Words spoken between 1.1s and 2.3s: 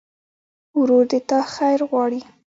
د تا خیر غواړي.